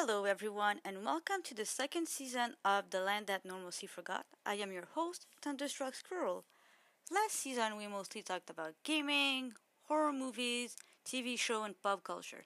[0.00, 4.26] Hello, everyone, and welcome to the second season of The Land That Normalcy Forgot.
[4.46, 6.44] I am your host, Thunderstruck Squirrel.
[7.10, 9.54] Last season, we mostly talked about gaming,
[9.88, 12.44] horror movies, TV show, and pop culture.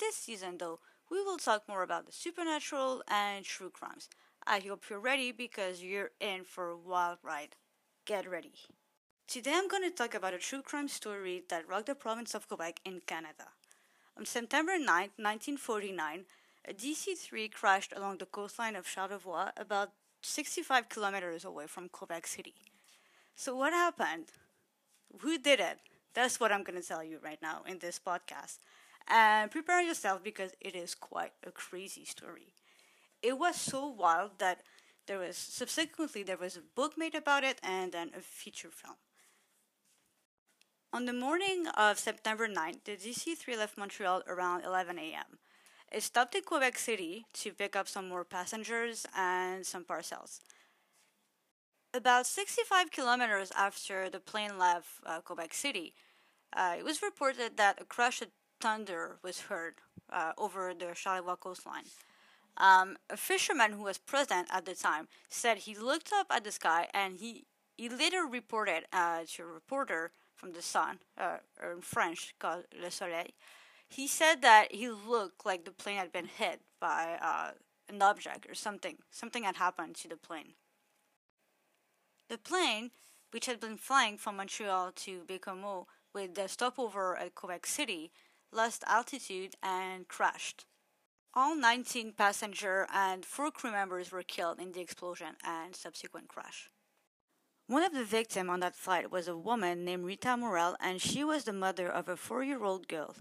[0.00, 0.80] This season, though,
[1.10, 4.08] we will talk more about the supernatural and true crimes.
[4.46, 7.54] I hope you're ready because you're in for a wild ride.
[8.06, 8.54] Get ready.
[9.28, 12.48] Today, I'm going to talk about a true crime story that rocked the province of
[12.48, 13.48] Quebec in Canada.
[14.16, 16.24] On September 9, 1949,
[16.66, 22.26] a DC 3 crashed along the coastline of Charlevoix, about 65 kilometers away from Quebec
[22.26, 22.54] City.
[23.36, 24.26] So, what happened?
[25.20, 25.78] Who did it?
[26.14, 28.58] That's what I'm going to tell you right now in this podcast.
[29.08, 32.54] And prepare yourself because it is quite a crazy story.
[33.22, 34.62] It was so wild that
[35.06, 38.96] there was subsequently there was a book made about it and then a feature film.
[40.92, 45.38] On the morning of September 9th, the DC 3 left Montreal around 11 a.m.
[45.94, 50.40] It stopped in Quebec City to pick up some more passengers and some parcels.
[51.94, 55.94] About 65 kilometers after the plane left uh, Quebec City,
[56.52, 58.28] uh, it was reported that a crash of
[58.60, 59.74] thunder was heard
[60.12, 61.84] uh, over the Charlevoix coastline.
[62.56, 66.50] Um, a fisherman who was present at the time said he looked up at the
[66.50, 67.44] sky and he,
[67.76, 72.90] he later reported uh, to a reporter from the sun, uh, in French called Le
[72.90, 73.30] Soleil.
[73.88, 77.52] He said that he looked like the plane had been hit by uh,
[77.88, 78.98] an object or something.
[79.10, 80.54] Something had happened to the plane.
[82.28, 82.90] The plane,
[83.30, 88.10] which had been flying from Montreal to Baie-Comeau with the stopover at Quebec City,
[88.50, 90.64] lost altitude and crashed.
[91.34, 96.70] All 19 passenger and 4 crew members were killed in the explosion and subsequent crash.
[97.66, 101.24] One of the victims on that flight was a woman named Rita Morel, and she
[101.24, 103.16] was the mother of a four year old girl.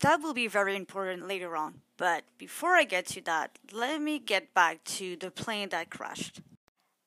[0.00, 4.18] That will be very important later on, but before I get to that, let me
[4.18, 6.40] get back to the plane that crashed.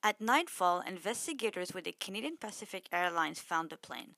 [0.02, 4.14] At nightfall, investigators with the Canadian Pacific Airlines found the plane.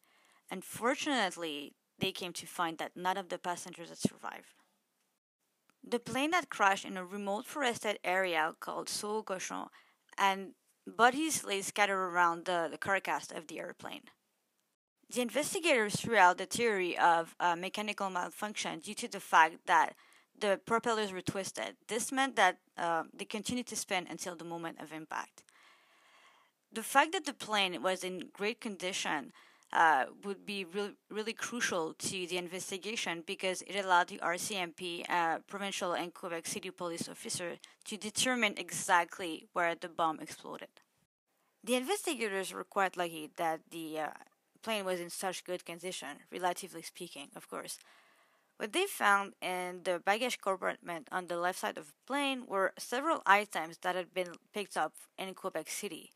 [0.51, 4.55] Unfortunately, they came to find that none of the passengers had survived.
[5.83, 9.69] The plane had crashed in a remote forested area called Sault Cochon,
[10.17, 10.55] and
[10.87, 14.03] Bodies lay scattered around the, the carcass of the airplane.
[15.13, 19.97] The investigators threw out the theory of a mechanical malfunction due to the fact that
[20.39, 21.77] the propellers were twisted.
[21.89, 25.43] This meant that uh, they continued to spin until the moment of impact.
[26.73, 29.33] The fact that the plane was in great condition
[29.73, 35.39] uh, would be really, really crucial to the investigation because it allowed the RCMP, uh,
[35.49, 40.69] provincial and Quebec City police officer, to determine exactly where the bomb exploded.
[41.65, 44.09] The investigators were quite lucky that the uh,
[44.63, 47.79] plane was in such good condition, relatively speaking, of course.
[48.57, 52.75] What they found in the baggage compartment on the left side of the plane were
[52.79, 56.11] several items that had been picked up in Quebec City.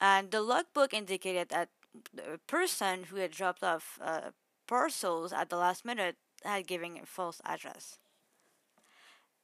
[0.00, 1.68] And the logbook indicated that
[2.12, 4.30] the person who had dropped off uh,
[4.66, 7.98] parcels at the last minute had given a false address.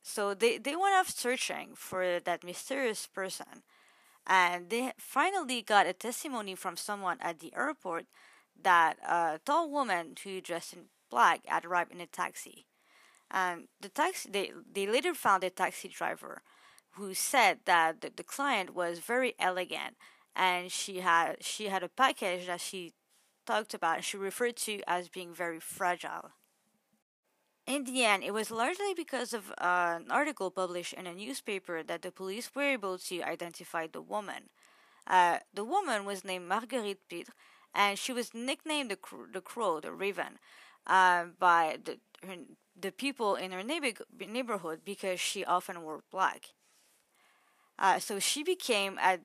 [0.03, 3.63] So they, they went off searching for that mysterious person,
[4.27, 8.07] and they finally got a testimony from someone at the airport
[8.61, 12.67] that a tall woman who dressed in black had arrived in a taxi.
[13.31, 16.43] And the taxi they, they later found a taxi driver
[16.93, 19.97] who said that the, the client was very elegant
[20.35, 22.93] and she had she had a package that she
[23.47, 26.31] talked about she referred to as being very fragile.
[27.67, 31.83] In the end, it was largely because of uh, an article published in a newspaper
[31.83, 34.51] that the police were able to identify the woman.
[35.07, 37.33] Uh, the woman was named Marguerite Pitre,
[37.75, 40.39] and she was nicknamed the, cr- the Crow, the Raven,
[40.87, 42.37] uh, by the, her,
[42.81, 46.51] the people in her neighbor- neighborhood because she often wore black.
[47.79, 49.21] Uh, so she became, at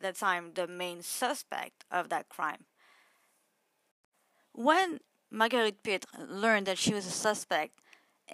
[0.00, 2.64] the time the main suspect of that crime.
[4.52, 5.00] When
[5.30, 7.80] Marguerite Pitre learned that she was a suspect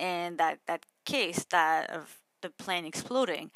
[0.00, 3.50] in that, that case that of the plane exploding,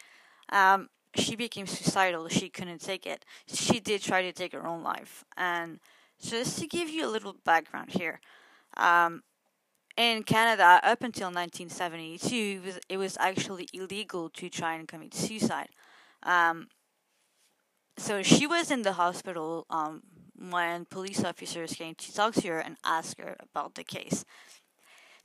[0.50, 2.28] um, she became suicidal.
[2.28, 3.24] She couldn't take it.
[3.46, 5.24] She did try to take her own life.
[5.36, 5.80] And
[6.20, 8.20] just to give you a little background here,
[8.76, 9.22] um,
[9.96, 15.14] in Canada, up until 1972, it was, it was actually illegal to try and commit
[15.14, 15.68] suicide.
[16.24, 16.68] Um,
[17.96, 20.02] so she was in the hospital um,
[20.36, 24.24] when police officers came to talk to her and ask her about the case.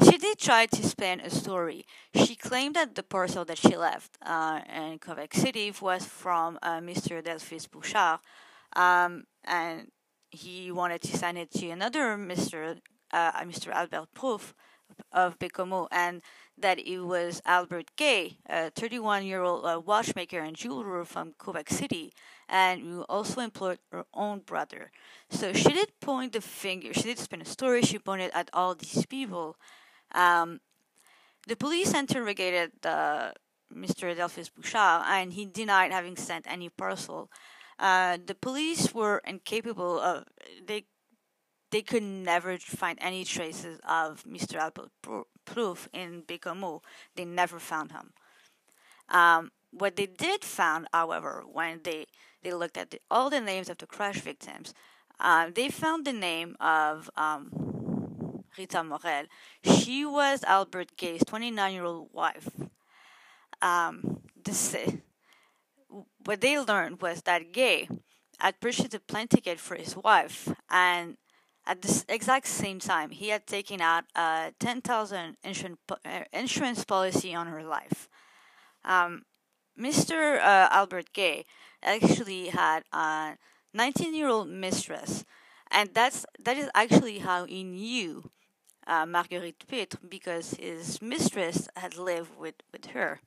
[0.01, 1.85] She did try to spin a story.
[2.15, 6.79] She claimed that the parcel that she left uh, in Quebec City was from uh,
[6.79, 7.21] Mr.
[7.21, 8.19] Delphis Bouchard,
[8.73, 9.91] um, and
[10.31, 12.79] he wanted to send it to another Mr.
[13.11, 13.71] Uh, Mr.
[13.71, 14.53] Albert Plouffe,
[15.11, 16.21] of Baie-Comeau and
[16.57, 21.69] that it was Albert Guay, a 31 year old uh, watchmaker and jeweler from Quebec
[21.69, 22.11] City,
[22.49, 24.91] and who also employed her own brother.
[25.29, 28.75] So she did point the finger, she did spin a story, she pointed at all
[28.75, 29.57] these people.
[30.13, 30.59] Um,
[31.47, 33.31] the police interrogated uh,
[33.73, 34.15] Mr.
[34.15, 37.29] Delphis Bouchard, and he denied having sent any parcel.
[37.77, 40.25] Uh, the police were incapable of
[40.65, 40.85] they
[41.71, 44.55] they could never find any traces of Mr.
[44.55, 44.89] Albert
[45.45, 46.81] Plouffe in Baie-Comeau.
[47.15, 48.13] They never found him.
[49.09, 52.07] Um, what they did found, however, when they,
[52.41, 54.73] they looked at the, all the names of the crash victims,
[55.19, 57.68] uh, they found the name of um,
[58.59, 59.25] Rita Morel.
[59.63, 62.49] She was Albert Guay's 29 year old wife.
[63.61, 64.75] Um, this,
[66.25, 67.87] what they learned was that Guay
[68.37, 71.17] had purchased a plane ticket for his wife, and
[71.65, 77.33] at the exact same time, he had taken out a 10,000 insurance, uh, insurance policy
[77.33, 78.09] on her life.
[78.83, 79.23] Um,
[79.79, 80.37] Mr.
[80.39, 81.43] Uh, Albert Guay
[81.81, 83.37] actually had a
[83.73, 85.23] 19 year old mistress,
[85.71, 88.31] and that's that is actually how he knew
[88.87, 93.21] uh, Marguerite Pitre because his mistress had lived with, with her.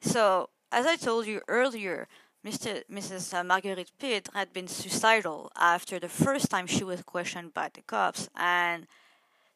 [0.00, 2.08] So, as I told you earlier,
[2.44, 2.82] Mr.
[2.90, 3.32] Mrs.
[3.32, 7.80] Uh, Marguerite Pitre had been suicidal after the first time she was questioned by the
[7.82, 8.86] cops, and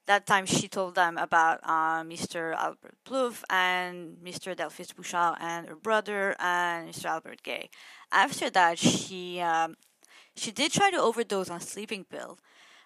[0.07, 2.55] that time she told them about uh, Mr.
[2.55, 4.57] Albert Plouffe and Mr.
[4.57, 7.05] Delphis Bouchard and her brother and Mr.
[7.05, 7.69] Albert Guay.
[8.11, 9.77] After that, she um,
[10.35, 12.39] she did try to overdose on sleeping pill.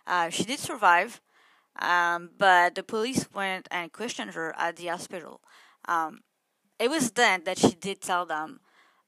[0.04, 1.20] Uh, she did survive,
[1.80, 5.40] um, but the police went and questioned her at the hospital.
[5.86, 6.20] Um,
[6.78, 8.60] it was then that she did tell them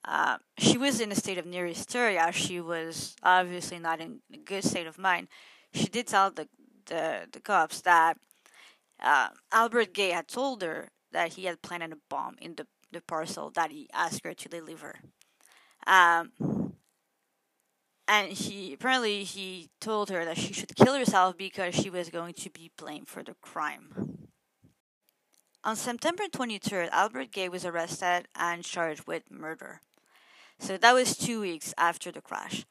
[0.04, 2.30] uh, she was in a state of near hysteria.
[2.32, 5.28] She was obviously not in a good state of mind.
[5.72, 6.48] She did tell the
[6.86, 8.18] the, the cops that
[9.02, 13.00] uh, Albert Guay had told her that he had planted a bomb in the, the
[13.00, 14.96] parcel that he asked her to deliver.
[15.86, 16.32] Um,
[18.06, 22.34] and he apparently he told her that she should kill herself because she was going
[22.34, 24.28] to be blamed for the crime.
[25.64, 29.80] On September 23rd, Albert Guay was arrested and charged with murder.
[30.58, 32.66] So that was two weeks after the crash.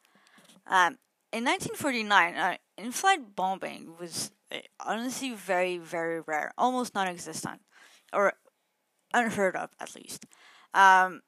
[0.67, 0.97] Um,
[1.31, 7.61] in 1949, uh, in flight bombing was uh, honestly very, very rare, almost non existent,
[8.13, 8.33] or
[9.13, 10.25] unheard of at least.
[10.75, 11.21] Um,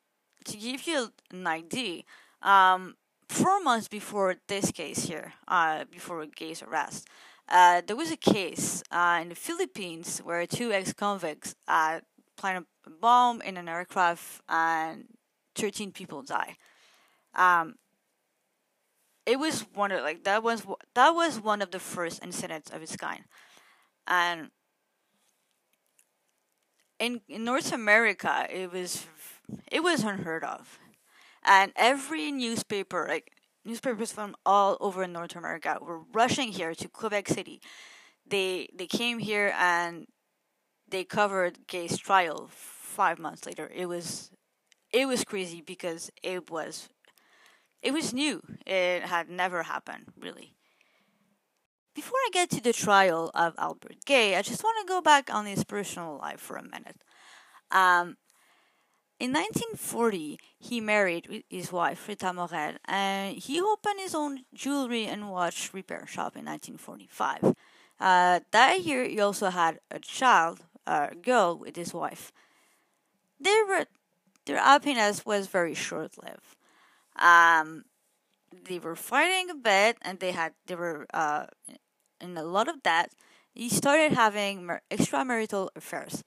[0.45, 2.03] to give you an idea,
[2.43, 2.95] um,
[3.29, 7.07] four months before this case here, uh, before Guay's arrest,
[7.47, 11.99] uh, there was a case uh, in the Philippines where two ex convicts uh,
[12.37, 15.05] planted a bomb in an aircraft and
[15.55, 16.55] 13 people died.
[17.35, 17.75] Um,
[19.25, 22.81] it was one of like that was that was one of the first incidents of
[22.81, 23.23] its kind,
[24.07, 24.51] and
[26.99, 29.07] in in North America it was
[29.71, 30.79] it was unheard of,
[31.45, 33.31] and every newspaper like
[33.63, 37.61] newspapers from all over North America were rushing here to Quebec City.
[38.27, 40.07] They they came here and
[40.87, 43.71] they covered Guay's trial five months later.
[43.73, 44.31] It was
[44.91, 46.89] it was crazy because it was
[47.81, 48.41] it was new.
[48.65, 50.55] It had never happened, really.
[51.93, 55.33] Before I get to the trial of Albert Guay, I just want to go back
[55.33, 56.97] on his personal life for a minute.
[57.71, 58.17] Um,
[59.19, 65.29] in 1940, he married his wife, Rita Morel, and he opened his own jewelry and
[65.29, 67.55] watch repair shop in 1945.
[67.99, 72.33] Uh, that year, he also had a child, a girl, with his wife.
[73.39, 73.85] They were
[74.45, 76.55] their happiness was very short lived.
[77.15, 77.85] Um,
[78.67, 81.45] they were fighting a bit, and they had they were uh,
[82.19, 83.11] in a lot of debt.
[83.53, 86.23] He started having extramarital affairs.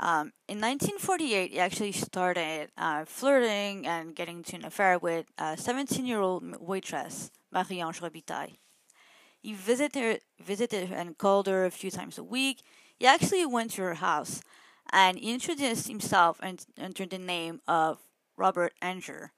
[0.00, 5.56] Um, in 1948, he actually started uh, flirting and getting into an affair with a
[5.56, 8.58] 17 year old waitress, Marie Ange Robitaille.
[9.40, 12.62] He visited, visited her and called her a few times a week.
[12.96, 14.40] He actually went to her house
[14.92, 17.98] and he introduced himself and under the name of
[18.36, 19.32] Robert Anger.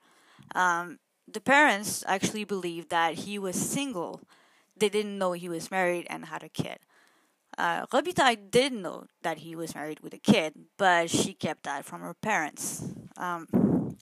[0.54, 4.20] Um, the parents actually believed that he was single.
[4.76, 6.78] They didn't know he was married and had a kid.
[7.60, 11.84] Uh, Robitaille did know that he was married with a kid, but she kept that
[11.84, 12.82] from her parents.
[13.18, 13.98] Um,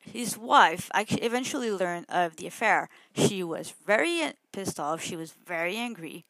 [0.00, 2.88] his wife actually eventually learned of the affair.
[3.14, 5.02] She was very pissed off.
[5.02, 6.24] She was very angry.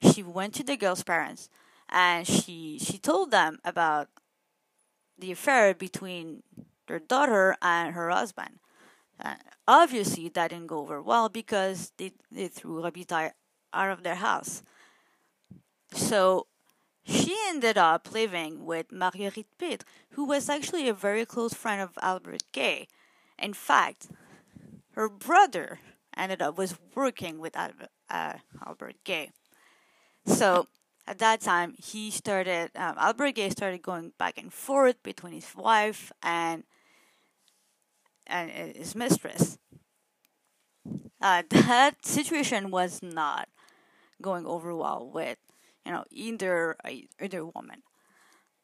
[0.00, 1.48] She went to the girl's parents
[1.88, 4.10] and she she told them about
[5.18, 6.44] the affair between
[6.86, 8.60] their daughter and her husband.
[9.18, 9.34] Uh,
[9.66, 13.32] obviously, that didn't go over well because they, they threw Robitaille
[13.72, 14.62] out of their house.
[15.92, 16.46] So
[17.04, 21.98] she ended up living with Marguerite Pitre, who was actually a very close friend of
[22.02, 22.86] Albert Guay.
[23.38, 24.08] In fact,
[24.92, 25.80] her brother
[26.16, 28.34] ended up was working with Albert, uh,
[28.64, 29.30] Albert Guay.
[30.26, 30.68] So
[31.06, 35.54] at that time, he started um, Albert Guay started going back and forth between his
[35.56, 36.64] wife and
[38.26, 39.58] and his mistress.
[41.20, 43.48] Uh, that situation was not
[44.20, 45.38] going over well with
[45.84, 46.76] you know either
[47.20, 47.82] either woman.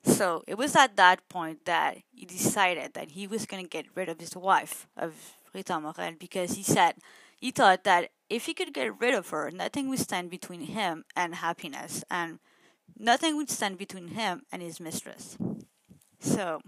[0.05, 3.87] So it was at that point that he decided that he was going to get
[3.95, 6.95] rid of his wife of Rita Morel because he said
[7.37, 11.05] he thought that if he could get rid of her, nothing would stand between him
[11.15, 12.39] and happiness, and
[12.99, 15.37] nothing would stand between him and his mistress.
[16.21, 16.61] So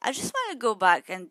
[0.00, 1.28] I just want to go back and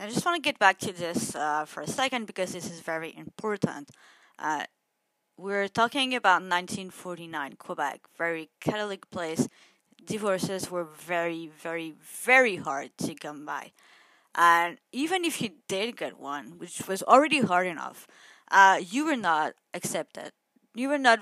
[0.00, 2.80] I just want to get back to this uh, for a second because this is
[2.80, 3.90] very important.
[4.38, 4.64] Uh,
[5.38, 9.48] we're talking about 1949 Quebec, very Catholic place.
[10.04, 13.72] Divorces were very, very, very hard to come by.
[14.34, 18.06] And even if you did get one, which was already hard enough,
[18.50, 20.32] uh, you were not accepted.
[20.74, 21.20] You were not.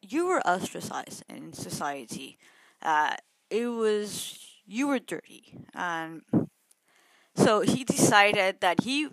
[0.00, 2.38] You were ostracized in society.
[2.82, 3.16] Uh,
[3.50, 6.22] it was you were dirty, and
[7.36, 9.08] so he decided that he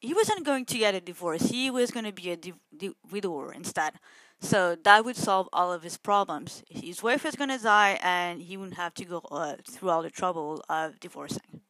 [0.00, 1.50] he wasn't going to get a divorce.
[1.50, 2.69] He was going to be a di- di-
[3.10, 3.94] widower instead.
[4.40, 6.62] So that would solve all of his problems.
[6.70, 10.10] His wife going to die, and he wouldn't have to go uh, through all the
[10.10, 11.60] trouble of divorcing.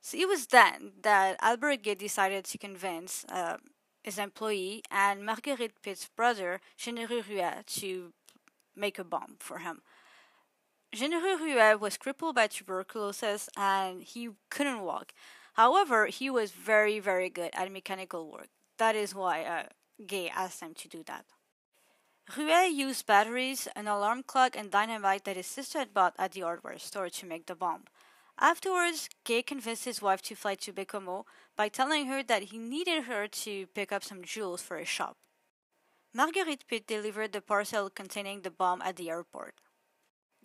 [0.00, 3.58] So it was then that Albert Guay decided to convince uh,
[4.02, 8.12] his employee and Marguerite Pitre's brother, Généreux Ruest, to
[8.74, 9.82] make a bomb for him.
[10.94, 15.12] Généreux Ruest was crippled by tuberculosis and he couldn't walk.
[15.54, 18.48] However, he was very, very good at mechanical work.
[18.78, 19.62] That is why uh,
[20.06, 21.24] Guay asked them to do that.
[22.36, 26.40] Ruest used batteries, an alarm clock, and dynamite that his sister had bought at the
[26.40, 27.84] hardware store to make the bomb.
[28.38, 31.24] Afterwards, Guay convinced his wife to fly to Baie-Comeau
[31.56, 35.16] by telling her that he needed her to pick up some jewels for his shop.
[36.14, 39.54] Marguerite Pitre delivered the parcel containing the bomb at the airport.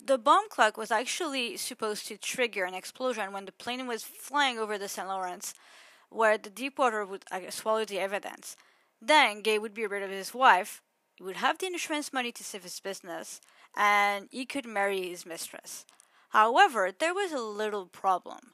[0.02, 4.58] The bomb clock was actually supposed to trigger an explosion when the plane was flying
[4.58, 5.08] over the St.
[5.08, 5.54] Lawrence,
[6.08, 8.56] where the deep water would uh, swallow the evidence.
[9.00, 10.82] Then Guay would be rid of his wife,
[11.16, 13.40] he would have the insurance money to save his business,
[13.76, 15.84] and he could marry his mistress.
[16.30, 18.52] However, there was a little problem.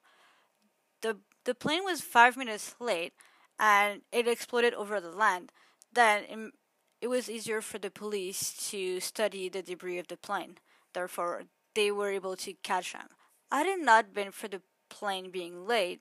[1.02, 3.12] The, the plane was five minutes late
[3.58, 5.52] and it exploded over the land.
[5.92, 6.52] Then
[7.00, 10.58] it was easier for the police to study the debris of the plane.
[10.92, 13.08] Therefore, they were able to catch him.
[13.50, 16.00] Had it not been for the plane being late,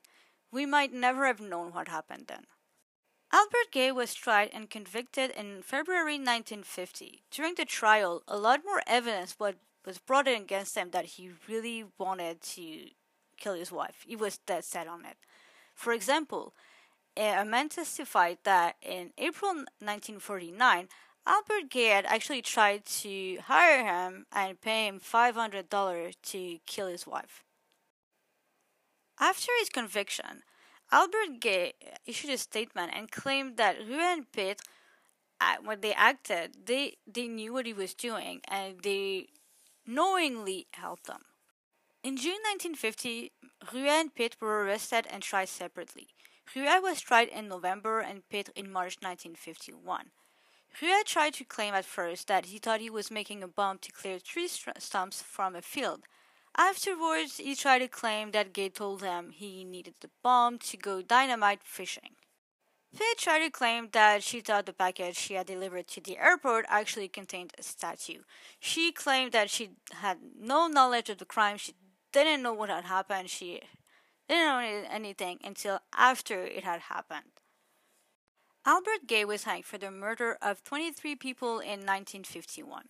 [0.50, 2.44] we might never have known what happened then.
[3.34, 7.24] Albert Guay was tried and convicted in February 1950.
[7.32, 11.84] During the trial, a lot more evidence was brought in against him that he really
[11.98, 12.90] wanted to
[13.36, 14.04] kill his wife.
[14.06, 15.16] He was dead set on it.
[15.74, 16.54] For example,
[17.16, 20.88] a man testified that in April 1949,
[21.26, 27.04] Albert Guay had actually tried to hire him and pay him $500 to kill his
[27.04, 27.42] wife.
[29.18, 30.44] After his conviction,
[30.92, 31.72] Albert Guay
[32.06, 34.56] issued a statement and claimed that Ruest and
[35.40, 39.26] uh, when they acted, they, they knew what he was doing and they
[39.86, 41.22] knowingly helped them.
[42.02, 43.32] In June 1950,
[43.72, 46.08] Ruest and Pitre were arrested and tried separately.
[46.54, 50.10] Ruest was tried in November and Pitre in March 1951.
[50.82, 53.92] Ruest tried to claim at first that he thought he was making a bomb to
[53.92, 56.04] clear tree stumps from a field.
[56.56, 61.02] Afterwards, he tried to claim that Guay told him he needed the bomb to go
[61.02, 62.16] dynamite fishing.
[62.92, 66.64] Pitre tried to claim that she thought the package she had delivered to the airport
[66.68, 68.22] actually contained a statue.
[68.60, 71.74] She claimed that she had no knowledge of the crime, she
[72.12, 73.60] didn't know what had happened, she
[74.28, 77.40] didn't know anything until after it had happened.
[78.64, 82.84] Albert Guay was hanged for the murder of 23 people in 1951.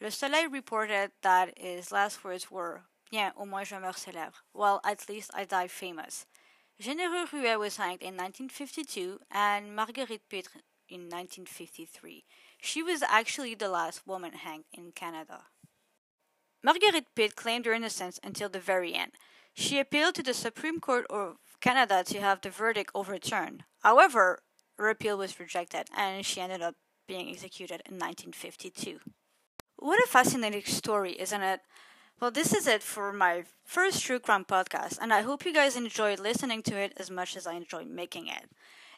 [0.00, 4.42] Le Soleil reported that his last words were Bien, au moins je meurs célèbre.
[4.54, 6.24] Well, at least I die famous.
[6.80, 12.24] Généreux Ruest was hanged in 1952 and Marguerite Pitre in 1953.
[12.62, 15.42] She was actually the last woman hanged in Canada.
[16.64, 19.12] Marguerite Pitre claimed her innocence until the very end.
[19.52, 23.64] She appealed to the Supreme Court of Canada to have the verdict overturned.
[23.80, 24.42] However,
[24.78, 26.76] her appeal was rejected and she ended up
[27.06, 29.00] being executed in 1952.
[29.76, 31.60] What a fascinating story, isn't it?
[32.20, 35.76] Well, this is it for my first True Crime podcast, and I hope you guys
[35.76, 38.48] enjoyed listening to it as much as I enjoyed making it.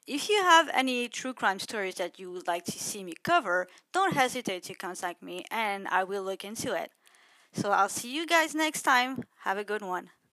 [0.07, 3.69] If you have any true crime stories that you would like to see me cover,
[3.93, 6.91] don't hesitate to contact me and I will look into it.
[7.55, 9.25] So I'll see you guys next time.
[9.45, 10.11] Have a good one.